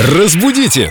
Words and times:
Разбудите! 0.00 0.90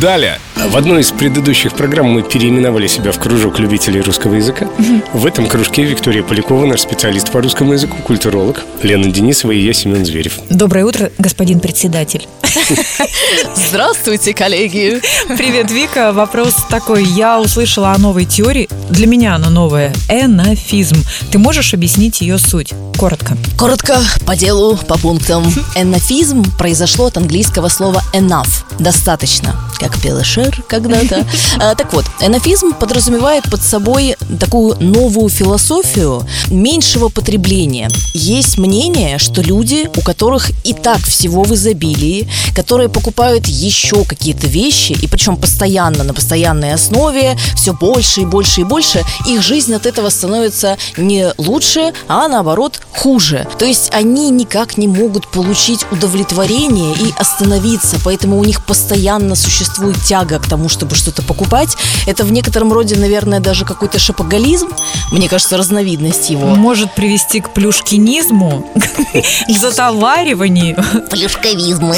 Далее. 0.00 0.38
В 0.56 0.76
одной 0.78 1.02
из 1.02 1.10
предыдущих 1.10 1.74
программ 1.74 2.06
мы 2.06 2.22
переименовали 2.22 2.86
себя 2.86 3.12
в 3.12 3.18
кружок 3.18 3.58
любителей 3.58 4.00
русского 4.00 4.34
языка. 4.34 4.66
В 5.12 5.26
этом 5.26 5.46
кружке 5.46 5.82
Виктория 5.84 6.22
Полякова, 6.22 6.64
наш 6.64 6.80
специалист 6.80 7.30
по 7.30 7.42
русскому 7.42 7.74
языку, 7.74 7.98
культуролог, 8.02 8.64
Лена 8.82 9.10
Денисова 9.10 9.52
и 9.52 9.58
я, 9.58 9.74
Семен 9.74 10.06
Зверев. 10.06 10.38
Доброе 10.48 10.86
утро, 10.86 11.10
господин 11.18 11.60
председатель. 11.60 12.26
Здравствуйте, 13.68 14.32
коллеги. 14.32 15.00
Привет, 15.36 15.70
Вика. 15.70 16.12
Вопрос 16.12 16.54
такой. 16.70 17.04
Я 17.04 17.38
услышала 17.38 17.92
о 17.92 17.98
новой 17.98 18.24
теории. 18.24 18.68
Для 18.88 19.06
меня 19.06 19.34
она 19.34 19.50
новая. 19.50 19.92
Энофизм. 20.08 21.04
Ты 21.30 21.38
можешь 21.38 21.74
объяснить 21.74 22.22
ее 22.22 22.38
суть? 22.38 22.72
Коротко. 22.96 23.36
Коротко, 23.58 23.98
по 24.26 24.34
делу, 24.34 24.76
по 24.76 24.98
пунктам. 24.98 25.44
Энофизм 25.74 26.44
произошло 26.56 27.06
от 27.06 27.18
английского 27.18 27.68
слова 27.68 28.02
enough– 28.14 28.64
достаточно, 28.80 29.54
как 29.80 29.98
пела 30.00 30.22
Шер 30.22 30.62
когда-то. 30.68 31.26
А, 31.58 31.74
так 31.74 31.92
вот, 31.94 32.04
энофизм 32.20 32.72
подразумевает 32.72 33.50
под 33.50 33.62
собой 33.62 34.14
такую 34.38 34.76
новую 34.78 35.30
философию 35.30 36.26
меньшего 36.48 37.08
потребления. 37.08 37.90
Есть 38.12 38.58
мнение, 38.58 39.18
что 39.18 39.40
люди, 39.40 39.88
у 39.96 40.02
которых 40.02 40.50
и 40.64 40.74
так 40.74 41.00
всего 41.00 41.44
в 41.44 41.54
изобилии, 41.54 42.28
которые 42.54 42.90
покупают 42.90 43.46
еще 43.46 44.04
какие-то 44.04 44.46
вещи, 44.46 44.92
и 44.92 45.06
причем 45.06 45.36
постоянно, 45.36 46.04
на 46.04 46.12
постоянной 46.12 46.74
основе, 46.74 47.38
все 47.56 47.72
больше 47.72 48.22
и 48.22 48.26
больше 48.26 48.60
и 48.60 48.64
больше, 48.64 49.02
их 49.26 49.42
жизнь 49.42 49.72
от 49.72 49.86
этого 49.86 50.10
становится 50.10 50.76
не 50.98 51.32
лучше, 51.38 51.92
а 52.06 52.28
наоборот 52.28 52.82
хуже. 52.92 53.46
То 53.58 53.64
есть 53.64 53.90
они 53.94 54.28
никак 54.30 54.76
не 54.76 54.88
могут 54.88 55.26
получить 55.28 55.86
удовлетворение 55.90 56.94
и 56.94 57.14
остановиться, 57.16 57.96
поэтому 58.04 58.38
у 58.38 58.44
них 58.44 58.64
постоянно 58.66 59.34
существует 59.34 59.69
тяга 60.04 60.38
к 60.38 60.46
тому, 60.46 60.68
чтобы 60.68 60.94
что-то 60.94 61.22
покупать. 61.22 61.76
Это 62.06 62.24
в 62.24 62.32
некотором 62.32 62.72
роде, 62.72 62.96
наверное, 62.96 63.40
даже 63.40 63.64
какой-то 63.64 63.98
шапоголизм. 63.98 64.68
Мне 65.12 65.28
кажется, 65.28 65.56
разновидность 65.56 66.30
его. 66.30 66.46
Может 66.54 66.94
привести 66.94 67.40
к 67.40 67.50
плюшкинизму, 67.50 68.70
к 69.48 69.58
затовариванию. 69.58 70.76
Плюшковизмы. 71.10 71.96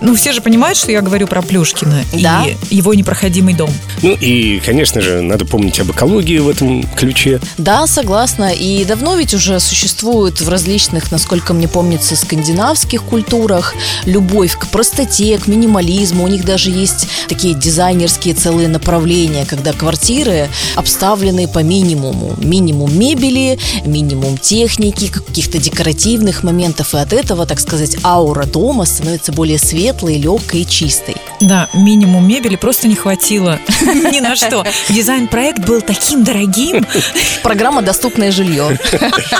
Ну, 0.00 0.14
все 0.14 0.32
же 0.32 0.40
понимают, 0.40 0.78
что 0.78 0.90
я 0.92 1.00
говорю 1.00 1.26
про 1.26 1.42
Плюшкина 1.42 2.04
Да. 2.12 2.44
и 2.68 2.76
его 2.76 2.94
непроходимый 2.94 3.54
дом. 3.54 3.70
Ну 4.02 4.12
и, 4.12 4.60
конечно 4.60 5.00
же, 5.00 5.20
надо 5.22 5.44
помнить 5.44 5.78
об 5.80 5.90
экологии 5.90 6.38
в 6.38 6.48
этом 6.48 6.82
ключе. 6.96 7.40
Да, 7.58 7.86
согласна. 7.86 8.52
И 8.52 8.84
давно 8.84 9.16
ведь 9.16 9.34
уже 9.34 9.60
существует 9.60 10.40
в 10.40 10.48
различных, 10.48 11.10
насколько 11.12 11.52
мне 11.54 11.68
помнится, 11.68 12.16
скандинавских 12.16 13.02
культурах 13.02 13.74
любовь 14.04 14.56
к 14.58 14.66
простоте, 14.68 15.38
к 15.38 15.46
минимализму. 15.46 15.91
У 15.92 16.28
них 16.28 16.44
даже 16.44 16.70
есть 16.70 17.06
такие 17.28 17.54
дизайнерские 17.54 18.34
целые 18.34 18.68
направления, 18.68 19.44
когда 19.44 19.72
квартиры 19.72 20.48
обставлены 20.74 21.48
по 21.48 21.58
минимуму. 21.58 22.34
Минимум 22.38 22.98
мебели, 22.98 23.58
минимум 23.84 24.38
техники, 24.38 25.08
каких-то 25.08 25.58
декоративных 25.58 26.44
моментов. 26.44 26.94
И 26.94 26.98
от 26.98 27.12
этого, 27.12 27.44
так 27.44 27.60
сказать, 27.60 27.98
аура 28.04 28.46
дома 28.46 28.86
становится 28.86 29.32
более 29.32 29.58
светлой, 29.58 30.16
легкой 30.16 30.62
и 30.62 30.66
чистой. 30.66 31.16
Да, 31.40 31.68
минимум 31.74 32.26
мебели 32.26 32.56
просто 32.56 32.88
не 32.88 32.94
хватило 32.94 33.58
ни 33.82 34.20
на 34.20 34.34
что. 34.34 34.64
Дизайн-проект 34.88 35.66
был 35.66 35.82
таким 35.82 36.24
дорогим. 36.24 36.86
Программа 37.42 37.82
«Доступное 37.82 38.32
жилье». 38.32 38.78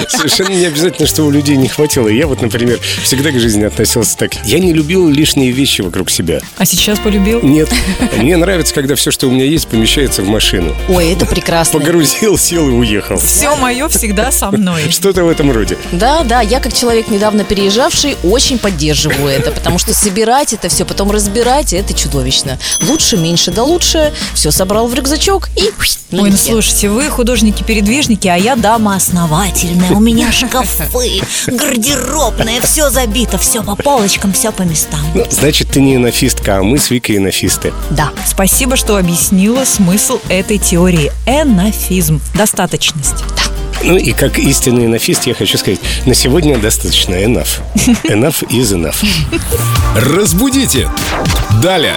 Совершенно 0.09 0.53
не 0.53 0.67
обязательно, 0.67 1.07
что 1.07 1.23
у 1.23 1.31
людей 1.31 1.57
не 1.57 1.69
хватило. 1.69 2.09
Я 2.09 2.27
вот, 2.27 2.43
например, 2.43 2.79
всегда 3.03 3.31
к 3.31 3.39
жизни 3.39 3.65
относился 3.65 4.19
так. 4.19 4.33
Я 4.45 4.59
не 4.59 4.73
любил 4.75 5.09
лишние 5.09 5.51
вещи 5.51 5.81
вокруг 5.81 6.11
себя. 6.11 6.42
А 6.59 6.65
сейчас 6.65 6.99
полюбил? 6.99 7.41
Нет. 7.43 7.69
Мне 8.17 8.37
нравится, 8.37 8.75
когда 8.75 8.95
все, 8.95 9.11
что 9.11 9.29
у 9.29 9.31
меня 9.31 9.45
есть, 9.45 9.69
помещается 9.69 10.23
в 10.23 10.29
машину. 10.29 10.75
Ой, 10.89 11.13
это 11.13 11.27
прекрасно. 11.27 11.79
Погрузил, 11.79 12.39
сел 12.39 12.69
и 12.69 12.73
уехал. 12.73 13.17
Все 13.17 13.57
мое 13.57 13.89
всегда 13.89 14.31
со 14.31 14.51
мной. 14.51 14.83
Что-то 14.91 15.25
в 15.25 15.29
этом 15.29 15.51
роде. 15.51 15.77
Да, 15.93 16.23
да, 16.23 16.41
я 16.41 16.61
как 16.61 16.73
человек 16.73 17.09
недавно 17.09 17.45
переезжавший 17.45 18.17
очень 18.23 18.59
поддерживаю 18.59 19.29
это, 19.29 19.51
потому 19.51 19.79
что 19.79 19.95
собирать 19.95 20.53
это 20.53 20.69
все, 20.69 20.85
потом 20.85 21.11
разбирать, 21.11 21.73
это 21.73 21.95
чудовищно. 21.95 22.59
Лучше, 22.89 23.17
меньше, 23.17 23.51
да 23.51 23.63
лучше. 23.63 24.13
Все 24.35 24.51
собрал 24.51 24.87
в 24.87 24.95
рюкзачок 24.95 25.49
и... 25.57 25.71
Ой, 26.13 26.31
ну 26.31 26.37
слушайте, 26.37 26.91
вы 26.91 27.09
художники-передвижники, 27.09 28.29
а 28.29 28.37
я 28.37 28.55
дама 28.55 28.97
основательная. 28.97 29.91
У 29.93 30.01
меня 30.01 30.31
шкафы, 30.31 31.23
гардеробная, 31.47 32.61
все 32.61 32.91
забито, 32.91 33.39
все 33.39 33.63
по 33.63 33.77
полочкам, 33.77 34.33
все 34.33 34.53
по 34.53 34.63
местам. 34.63 35.01
Ну, 35.15 35.25
значит, 35.31 35.69
ты 35.71 35.81
не 35.81 35.97
энофистка, 36.23 36.59
а 36.59 36.63
мы 36.63 36.79
с 36.79 36.91
Викой 36.91 37.17
энофисты. 37.17 37.73
Да. 37.91 38.13
Спасибо, 38.25 38.77
что 38.77 38.97
объяснила 38.97 39.65
смысл 39.65 40.21
этой 40.29 40.59
теории. 40.59 41.11
Энофизм. 41.27 42.21
Достаточность. 42.35 43.25
Ну 43.83 43.97
и 43.97 44.13
как 44.13 44.39
истинный 44.39 44.87
энофист 44.87 45.27
я 45.27 45.35
хочу 45.35 45.59
сказать, 45.59 45.81
на 46.07 46.15
сегодня 46.15 46.57
достаточно 46.59 47.15
enough. 47.15 47.61
Enough 48.05 48.47
is 48.49 48.73
enough. 48.73 49.05
Разбудите! 49.97 50.89
Далее! 51.61 51.97